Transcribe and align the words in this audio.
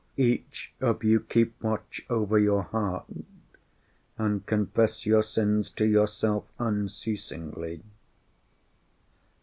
Each 0.17 0.73
of 0.81 1.03
you 1.03 1.19
keep 1.19 1.61
watch 1.61 2.03
over 2.09 2.39
your 2.39 2.63
heart 2.63 3.05
and 4.17 4.43
confess 4.47 5.05
your 5.05 5.21
sins 5.21 5.69
to 5.75 5.85
yourself 5.85 6.47
unceasingly. 6.57 7.83